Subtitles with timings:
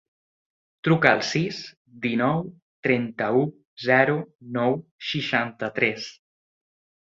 [0.85, 1.59] Truca al sis,
[2.05, 2.41] dinou,
[2.87, 3.43] trenta-u,
[3.89, 4.17] zero,
[4.57, 4.79] nou,
[5.11, 6.11] seixanta-tres.